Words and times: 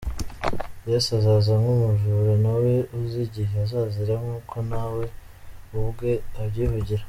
Yesu 0.89 1.09
azaza 1.19 1.53
nk’umujura, 1.61 2.33
ntawe 2.43 2.73
uzi 2.99 3.19
igihe 3.27 3.55
azazira 3.65 4.13
nkuko 4.23 4.55
nawe 4.71 5.03
ubwe 5.79 6.11
abyivugira. 6.41 6.99